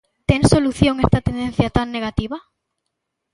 [0.29, 2.37] Ten solución esta tendencia tan negativa?